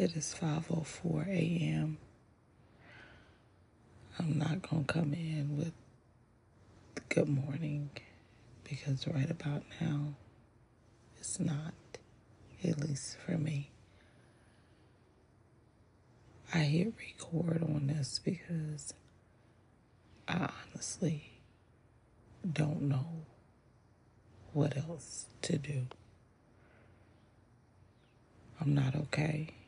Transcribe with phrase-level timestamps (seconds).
[0.00, 1.98] It is 5:04 a.m.
[4.18, 5.74] I'm not going to come in with
[7.10, 7.90] good morning
[8.64, 10.14] because right about now
[11.18, 11.74] it's not
[12.64, 13.72] at least for me.
[16.54, 18.94] I hit record on this because
[20.26, 21.42] I honestly
[22.50, 23.26] don't know
[24.54, 25.88] what else to do.
[28.58, 29.59] I'm not okay.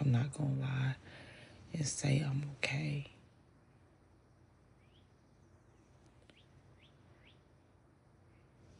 [0.00, 0.96] I'm not going to lie
[1.72, 3.06] and say I'm okay.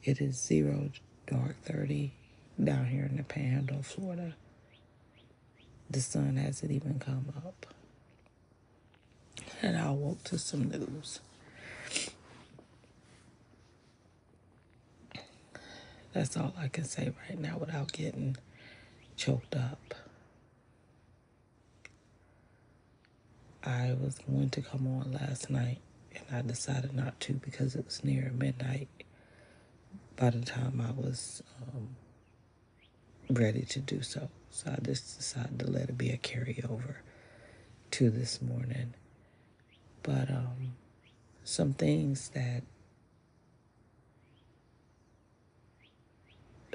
[0.05, 0.91] It is zero
[1.27, 2.13] dark 30
[2.63, 4.35] down here in the Panhandle, Florida.
[5.91, 7.67] The sun hasn't even come up.
[9.61, 11.21] And I woke to some news.
[16.13, 18.37] That's all I can say right now without getting
[19.17, 19.95] choked up.
[23.65, 25.79] I was going to come on last night
[26.15, 28.89] and I decided not to because it was near midnight
[30.17, 31.97] by the time I was um,
[33.31, 34.29] ready to do so.
[34.51, 36.97] So I just decided to let it be a carryover
[37.93, 38.95] to this morning.
[40.03, 40.75] But um,
[41.45, 42.63] some things that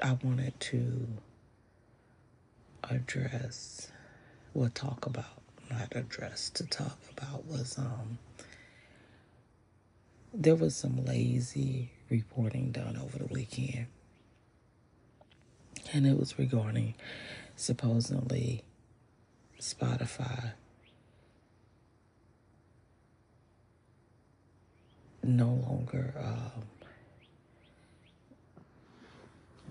[0.02, 1.06] I wanted to
[2.88, 3.90] address,
[4.54, 5.37] we'll talk about,
[5.70, 8.18] not addressed to talk about was um,
[10.32, 13.86] there was some lazy reporting done over the weekend.
[15.92, 16.94] And it was regarding
[17.56, 18.62] supposedly
[19.60, 20.52] Spotify
[25.22, 26.62] no longer um,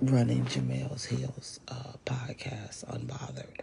[0.01, 3.61] running Jemele Hill's uh, podcast, Unbothered.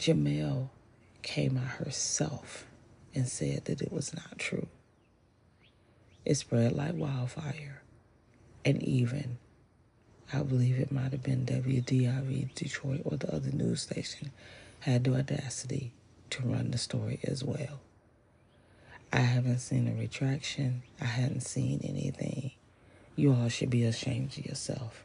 [0.00, 0.70] Jemele
[1.20, 2.66] came out herself
[3.14, 4.66] and said that it was not true.
[6.24, 7.82] It spread like wildfire.
[8.64, 9.36] And even,
[10.32, 14.32] I believe it might have been WDIV Detroit or the other news station,
[14.80, 15.92] had the audacity
[16.30, 17.80] to run the story as well.
[19.12, 20.82] I haven't seen a retraction.
[20.98, 22.52] I hadn't seen anything.
[23.16, 25.04] You all should be ashamed of yourself.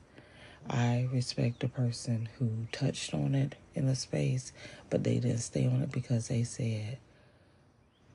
[0.69, 4.51] I respect the person who touched on it in a space,
[4.89, 6.97] but they didn't stay on it because they said,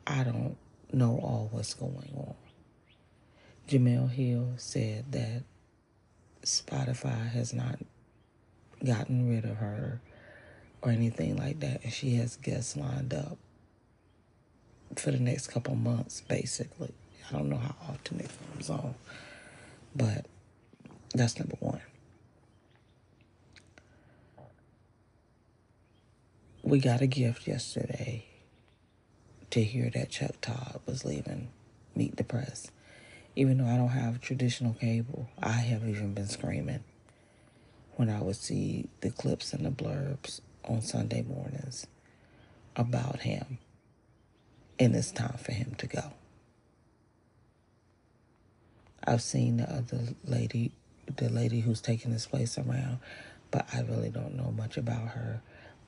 [0.07, 0.57] I don't
[0.93, 2.35] know all what's going on.
[3.69, 5.43] Jemele Hill said that
[6.43, 7.79] Spotify has not
[8.85, 10.01] gotten rid of her
[10.83, 13.37] or anything like that, and she has guests lined up
[14.97, 16.93] for the next couple months, basically.
[17.29, 18.95] I don't know how often it comes on,
[19.95, 20.27] but
[21.15, 21.81] that's number one.
[26.71, 28.27] We got a gift yesterday
[29.51, 31.49] to hear that Chuck Todd was leaving
[31.97, 32.71] Meet the Press.
[33.35, 36.85] Even though I don't have traditional cable, I have even been screaming
[37.97, 41.89] when I would see the clips and the blurbs on Sunday mornings
[42.77, 43.59] about him.
[44.79, 46.13] And it's time for him to go.
[49.03, 50.71] I've seen the other lady,
[51.17, 52.99] the lady who's taking his place around,
[53.51, 55.43] but I really don't know much about her.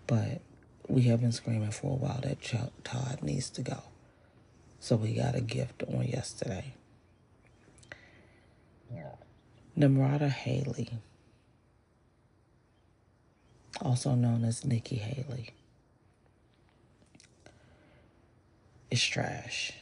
[0.08, 0.40] But
[0.88, 3.82] we have been screaming for a while that Chuck Todd needs to go.
[4.80, 6.74] So we got a gift on yesterday.
[9.78, 10.90] Nimrata Haley,
[13.80, 15.50] also known as Nikki Haley,
[18.90, 19.72] is trash.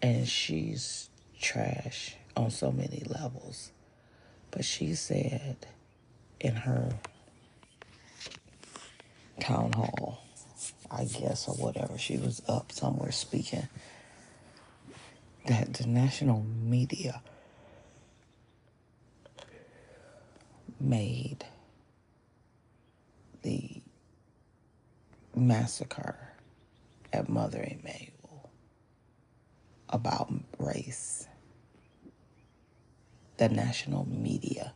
[0.00, 3.70] And she's trash on so many levels.
[4.50, 5.58] But she said
[6.40, 6.98] in her
[9.40, 10.22] town hall,
[10.90, 13.68] I guess, or whatever, she was up somewhere speaking,
[15.46, 17.22] that the national media
[20.80, 21.44] made
[23.42, 23.80] the
[25.34, 26.16] massacre
[27.12, 28.50] at Mother Emanuel
[29.88, 31.26] about race.
[33.36, 34.72] The national media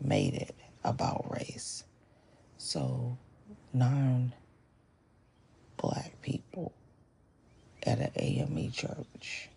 [0.00, 0.54] made it
[0.84, 1.84] about race.
[2.58, 3.18] So,
[3.72, 4.32] nine
[5.76, 6.72] black people
[7.84, 9.48] at an AME church.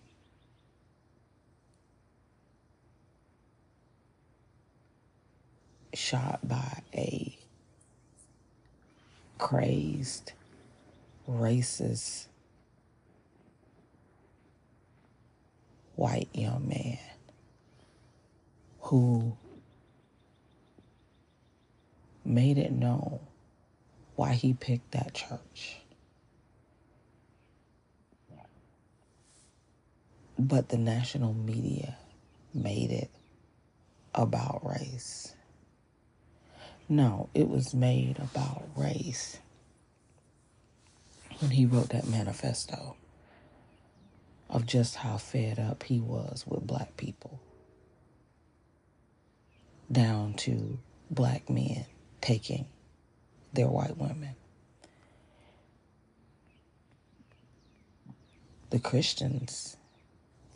[5.93, 7.37] Shot by a
[9.37, 10.33] crazed,
[11.29, 12.25] racist,
[15.95, 16.97] white young man
[18.81, 19.37] who
[22.25, 23.19] made it known
[24.15, 25.77] why he picked that church.
[30.37, 31.97] But the national media
[32.53, 33.09] made it
[34.13, 35.33] about race.
[36.87, 39.39] No, it was made about race
[41.39, 42.95] when he wrote that manifesto
[44.49, 47.39] of just how fed up he was with black people,
[49.91, 50.77] down to
[51.09, 51.85] black men
[52.21, 52.65] taking
[53.55, 54.35] their white women.
[58.69, 59.77] The Christians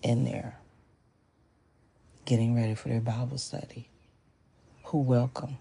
[0.01, 0.60] in there
[2.25, 3.90] getting ready for their Bible study
[4.84, 5.57] who welcome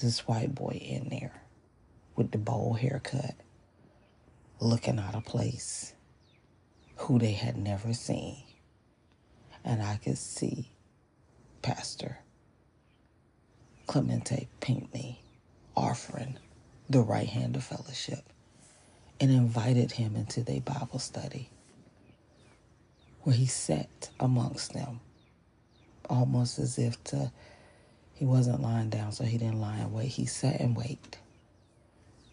[0.00, 1.42] this white boy in there
[2.16, 3.34] with the bowl haircut
[4.60, 5.94] looking out of place
[6.96, 8.42] who they had never seen.
[9.64, 10.70] And I could see
[11.62, 12.18] Pastor
[13.90, 15.18] Clementa Pinckney
[15.76, 16.38] offering
[16.88, 18.22] the right hand of fellowship
[19.18, 21.50] and invited him into their Bible study
[23.22, 25.00] where he sat amongst them
[26.08, 27.32] almost as if to
[28.14, 31.16] he wasn't lying down so he didn't lie in wait he sat and waited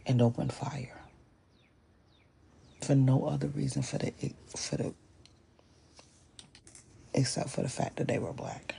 [0.06, 1.02] and opened fire
[2.84, 4.14] for no other reason for the
[4.56, 4.94] for the
[7.16, 8.76] except for the fact that they were black.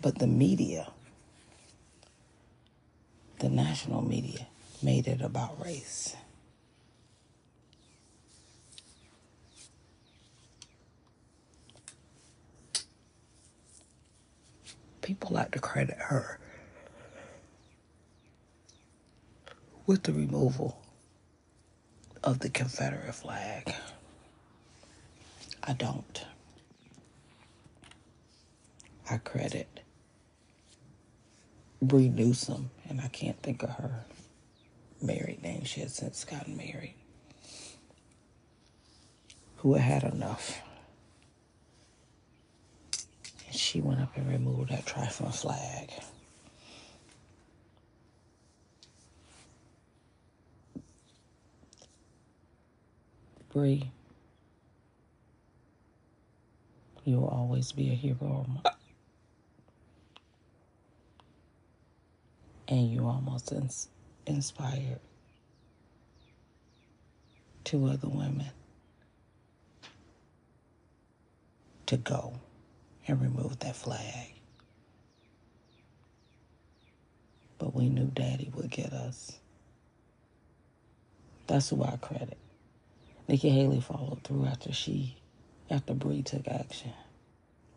[0.00, 0.92] But the media,
[3.40, 4.46] the national media,
[4.82, 6.16] made it about race.
[15.02, 16.38] People like to credit her
[19.86, 20.78] with the removal
[22.22, 23.74] of the Confederate flag.
[25.64, 26.24] I don't.
[29.10, 29.80] I credit
[31.82, 34.04] Bree Newsom, and I can't think of her
[35.02, 35.64] married name.
[35.64, 36.94] She has since gotten married.
[39.58, 40.60] Who had had enough.
[43.46, 45.90] And she went up and removed that trifling flag.
[53.52, 53.90] Bree,
[57.04, 58.74] you'll always be a hero of mine.
[62.68, 63.88] And you almost ins-
[64.26, 65.00] inspired
[67.64, 68.50] two other women
[71.86, 72.34] to go
[73.06, 74.34] and remove that flag.
[77.58, 79.40] But we knew Daddy would get us.
[81.46, 82.38] That's who I credit.
[83.28, 85.16] Nikki Haley followed through after she,
[85.70, 86.92] after Bree took action.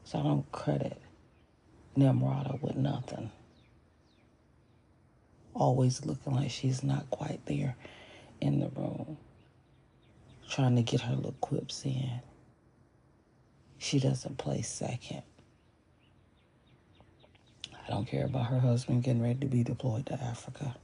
[0.03, 1.01] So I don't credit
[1.97, 3.31] Nimrata with nothing.
[5.53, 7.75] Always looking like she's not quite there
[8.39, 9.17] in the room,
[10.49, 12.21] trying to get her little quips in.
[13.77, 15.23] She doesn't play second.
[17.73, 20.75] I don't care about her husband getting ready to be deployed to Africa.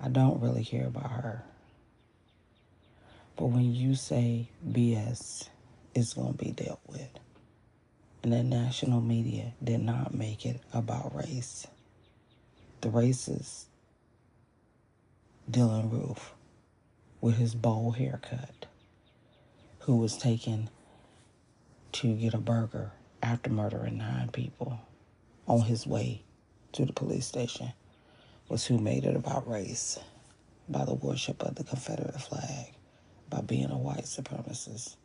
[0.00, 1.44] I don't really care about her.
[3.36, 5.48] But when you say BS
[5.94, 7.08] it's going to be dealt with,
[8.22, 11.66] and the national media did not make it about race,
[12.82, 13.64] the racist
[15.50, 16.34] Dylann Roof
[17.20, 18.66] with his bowl haircut,
[19.80, 20.68] who was taken
[21.92, 22.92] to get a burger
[23.22, 24.78] after murdering nine people
[25.48, 26.22] on his way
[26.72, 27.72] to the police station,
[28.48, 29.98] was who made it about race
[30.68, 32.74] by the worship of the Confederate flag,
[33.30, 34.96] by being a white supremacist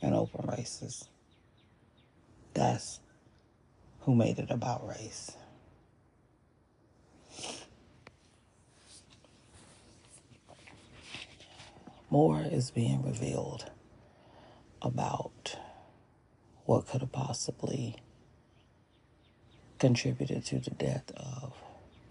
[0.00, 1.08] and open racist.
[2.54, 3.00] That's
[4.00, 5.32] who made it about race.
[12.10, 13.70] More is being revealed
[14.82, 15.56] about
[16.64, 17.96] what could have possibly
[19.78, 21.54] contributed to the death of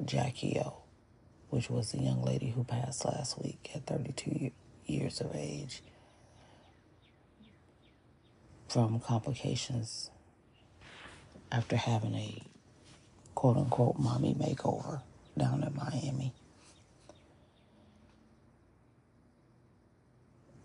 [0.06, 0.78] Jackie O,
[1.50, 4.52] which was the young lady who passed last week at 32
[4.86, 5.84] years of age
[8.70, 10.12] from complications
[11.52, 12.42] after having a
[13.36, 15.02] quote unquote mommy makeover
[15.38, 16.34] down in Miami.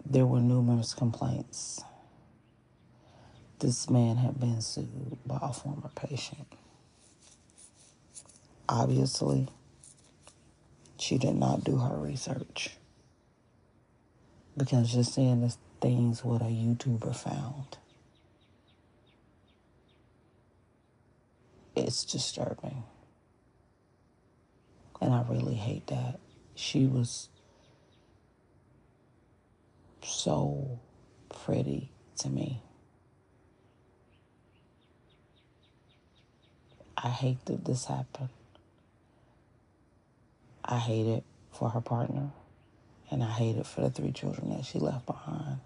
[0.05, 1.83] There were numerous complaints.
[3.59, 6.47] This man had been sued by a former patient.
[8.69, 9.49] Obviously,
[10.99, 12.77] she did not do her research
[14.57, 17.79] because just seeing the things what a YouTuber found
[21.77, 22.85] it's disturbing.
[25.01, 26.19] And I really hate that.
[26.55, 27.29] She was
[30.05, 30.79] so
[31.29, 32.63] pretty to me.
[36.97, 38.29] I hate that this happened.
[40.65, 42.31] I hate it for her partner,
[43.11, 45.61] and I hate it for the three children that she left behind.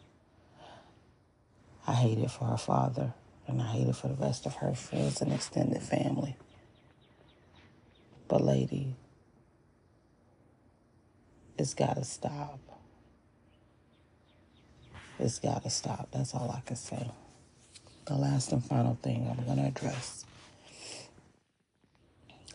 [1.86, 3.14] I hate it for her father,
[3.46, 6.36] and I hate it for the rest of her friends and extended family.
[8.26, 8.96] But, lady,
[11.56, 12.58] it's got to stop.
[15.18, 16.08] It's got to stop.
[16.12, 17.10] That's all I can say.
[18.06, 20.24] The last and final thing I'm going to address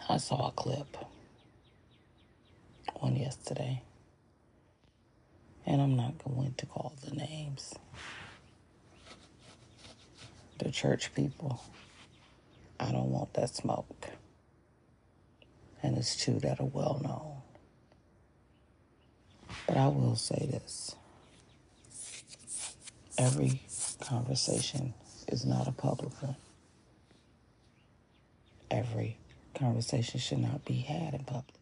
[0.10, 0.98] I saw a clip
[3.02, 3.82] on yesterday,
[5.66, 7.74] and I'm not going to call the names.
[10.60, 11.64] The church people.
[12.80, 14.10] I don't want that smoke.
[15.82, 17.38] And it's two that are well known.
[19.68, 20.96] But I will say this
[23.18, 23.62] every
[24.00, 24.94] conversation
[25.28, 26.36] is not a public one.
[28.72, 29.18] Every
[29.54, 31.56] conversation should not be had in public.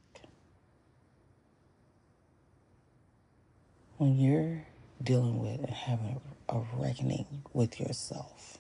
[3.97, 4.63] When you're
[5.03, 8.57] dealing with and having a reckoning with yourself,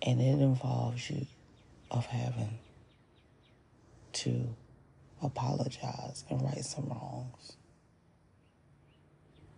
[0.00, 1.26] and it involves you
[1.90, 2.58] of having
[4.12, 4.54] to
[5.22, 7.56] apologize and right some wrongs.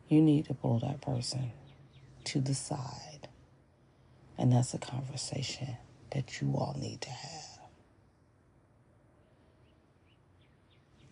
[0.08, 1.52] You need to pull that person
[2.24, 3.28] to the side
[4.38, 5.76] and that's a conversation
[6.10, 7.58] that you all need to have.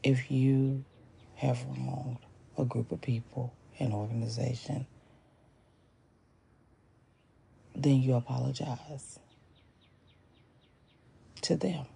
[0.02, 0.84] If you
[1.36, 2.18] have wronged
[2.58, 4.86] a group of people, an organization,
[7.74, 9.18] then you apologize
[11.42, 11.86] to them.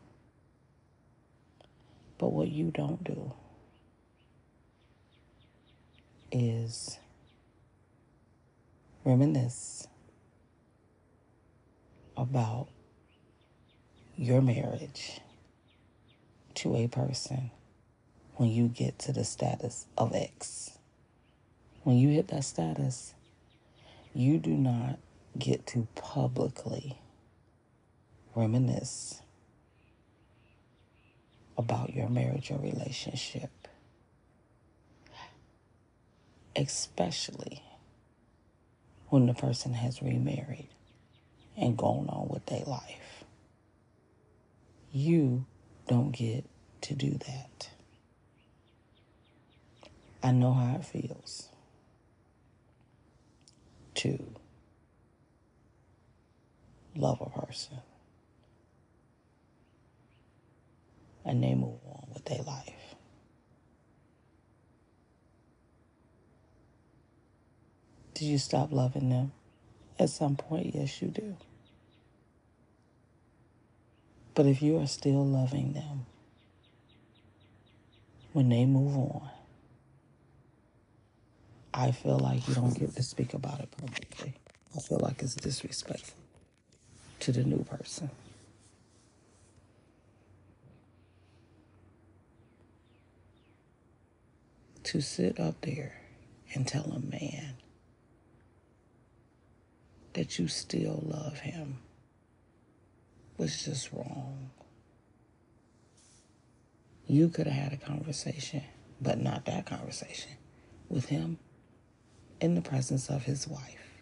[2.18, 3.32] But what you don't do
[6.32, 6.98] is
[9.04, 9.86] reminisce
[12.16, 12.68] about
[14.16, 15.20] your marriage
[16.54, 17.50] to a person
[18.36, 20.78] when you get to the status of X.
[21.82, 23.14] When you hit that status,
[24.14, 24.98] you do not
[25.38, 26.98] get to publicly
[28.34, 29.20] reminisce
[31.58, 33.50] about your marriage or relationship,
[36.54, 37.62] especially
[39.08, 40.68] when the person has remarried
[41.56, 43.24] and gone on with their life.
[44.92, 45.46] You
[45.88, 46.44] don't get
[46.82, 47.70] to do that.
[50.22, 51.48] I know how it feels
[53.94, 54.18] to
[56.94, 57.78] love a person
[61.26, 62.94] and they move on with their life.
[68.14, 69.32] Did you stop loving them?
[69.98, 71.36] At some point, yes, you do.
[74.34, 76.06] But if you are still loving them
[78.32, 79.28] when they move on,
[81.74, 84.34] I feel like you don't get to speak about it publicly.
[84.74, 86.16] I feel like it's disrespectful
[87.20, 88.10] to the new person.
[94.86, 96.00] To sit up there
[96.54, 97.54] and tell a man
[100.12, 101.78] that you still love him
[103.36, 104.50] was just wrong.
[107.08, 108.62] You could have had a conversation,
[109.00, 110.36] but not that conversation
[110.88, 111.38] with him
[112.40, 114.00] in the presence of his wife.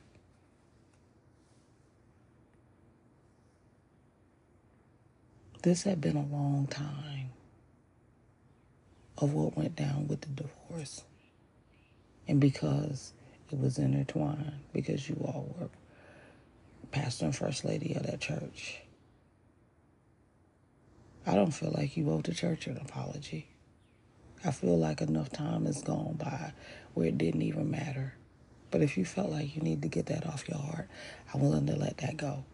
[5.62, 7.13] This had been a long time
[9.24, 11.02] of what went down with the divorce.
[12.28, 13.12] And because
[13.50, 15.68] it was intertwined, because you all were
[16.90, 18.80] pastor and first lady of that church,
[21.26, 23.48] I don't feel like you owe the church an apology.
[24.44, 26.52] I feel like enough time has gone by
[26.92, 28.14] where it didn't even matter.
[28.70, 30.88] But if you felt like you need to get that off your heart,
[31.32, 32.44] I'm willing to let that go.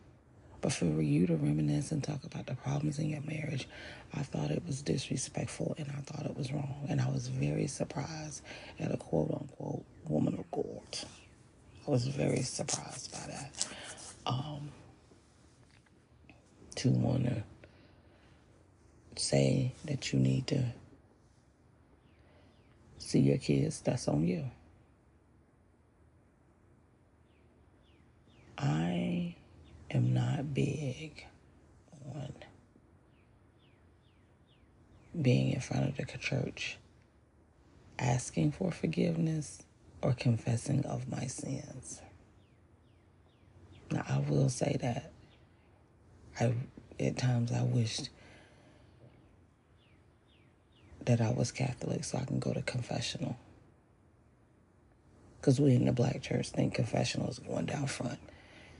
[0.62, 3.68] But for you to reminisce and talk about the problems in your marriage,
[4.14, 6.86] I thought it was disrespectful and I thought it was wrong.
[6.88, 8.42] And I was very surprised
[8.80, 11.08] at a quote unquote woman of God.
[11.86, 13.66] I was very surprised by that.
[14.26, 14.70] Um,
[16.76, 17.42] to want to
[19.16, 20.64] say that you need to
[22.98, 24.44] see your kids, that's on you.
[28.58, 29.19] I
[29.90, 31.26] am not big
[32.14, 32.32] on
[35.20, 36.78] being in front of the church
[37.98, 39.62] asking for forgiveness
[40.02, 42.00] or confessing of my sins.
[43.90, 45.12] Now, I will say that
[46.38, 46.54] I
[46.98, 48.10] at times I wished
[51.04, 53.36] that I was Catholic so I can go to confessional.
[55.40, 58.18] Because we in the black church think confessional is going down front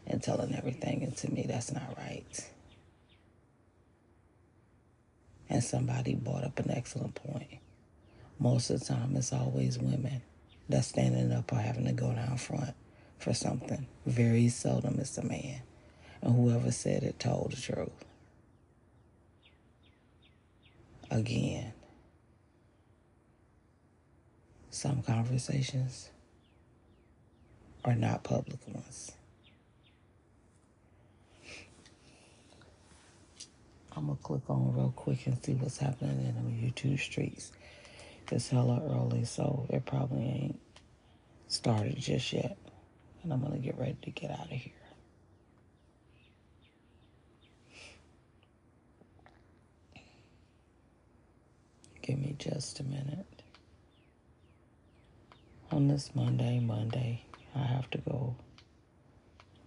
[0.06, 2.50] and telling everything, and to me, that's not right.
[5.48, 7.58] And somebody brought up an excellent point.
[8.38, 10.22] Most of the time, it's always women
[10.68, 12.74] that's standing up or having to go down front
[13.18, 13.86] for something.
[14.06, 15.62] Very seldom it's a man.
[16.22, 18.04] And whoever said it told the truth.
[21.10, 21.72] Again,
[24.70, 26.10] some conversations
[27.84, 29.12] are not public ones.
[33.96, 37.52] I'm gonna click on real quick and see what's happening in the YouTube streets.
[38.30, 40.60] It's hella early, so it probably ain't
[41.48, 42.56] started just yet.
[43.22, 44.72] And I'm gonna get ready to get out of here.
[52.02, 53.26] Give me just a minute.
[55.72, 58.36] On this Monday, Monday, I have to go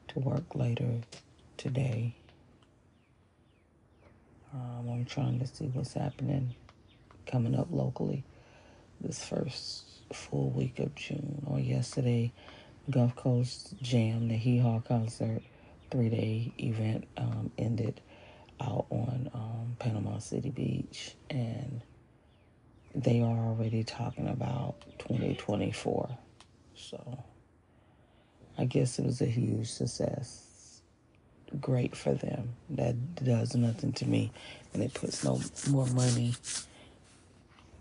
[0.10, 1.02] to work later
[1.58, 2.16] today.
[4.54, 6.56] Um, I'm trying to see what's happening
[7.26, 8.24] coming up locally
[9.02, 11.44] this first full week of June.
[11.48, 12.32] Or yesterday,
[12.90, 15.42] Gulf Coast Jam, the Hee Haw concert,
[15.92, 18.02] three day event um, ended
[18.62, 21.16] out on um, Panama City Beach.
[21.30, 21.82] And
[22.94, 26.18] they are already talking about 2024.
[26.76, 27.24] So
[28.58, 30.53] I guess it was a huge success.
[31.62, 32.50] Great for them.
[32.70, 34.32] That does nothing to me,
[34.74, 35.40] and it puts no
[35.70, 36.34] more money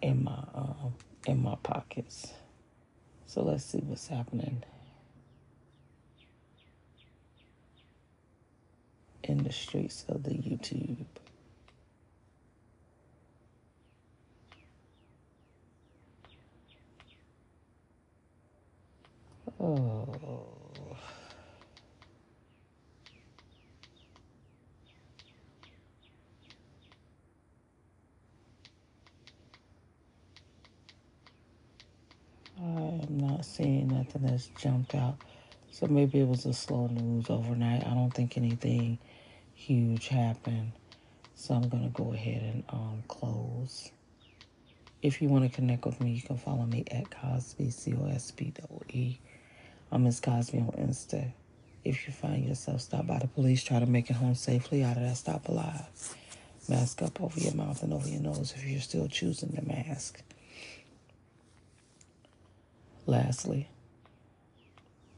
[0.03, 0.95] in my um,
[1.27, 2.33] in my pockets.
[3.27, 4.63] So let's see what's happening
[9.25, 11.07] in the streets of the YouTube.
[19.61, 20.07] Oh.
[32.61, 35.17] I am seeing nothing that's jumped out.
[35.71, 37.87] So maybe it was a slow news overnight.
[37.87, 38.99] I don't think anything
[39.55, 40.73] huge happened.
[41.35, 43.91] So I'm going to go ahead and um, close.
[45.01, 48.07] If you want to connect with me, you can follow me at Cosboe, C O
[48.07, 49.19] S B O E.
[49.91, 51.33] I'm Miss Cosboe on Insta.
[51.85, 54.97] If you find yourself stopped by the police, try to make it home safely out
[54.97, 56.17] of that stop alive.
[56.69, 60.23] Mask up over your mouth and over your nose if you're still choosing the mask.
[63.07, 63.69] Lastly,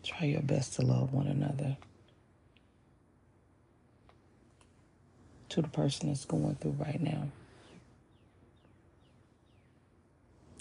[0.03, 1.77] try your best to love one another.
[5.51, 7.29] To the person that's going through right now,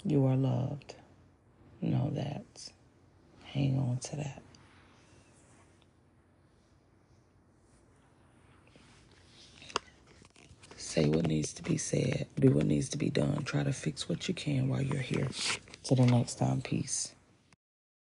[0.04, 0.94] you are loved.
[1.80, 2.70] Know that.
[3.52, 4.42] Hang on to that.
[10.76, 12.26] Say what needs to be said.
[12.38, 13.42] Do what needs to be done.
[13.44, 15.28] Try to fix what you can while you're here.
[15.82, 17.13] Till the next time, peace.